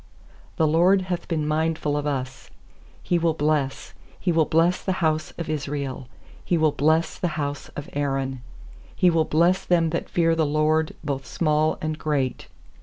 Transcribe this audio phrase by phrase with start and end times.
[0.55, 2.49] "The LORD hath been mindful of us,
[3.03, 6.07] He will bless— He will bless the house of Israel;
[6.43, 8.41] He will bless the house of Aaron.
[8.99, 12.47] 13He will bless them that fear the LORD, Both small and great.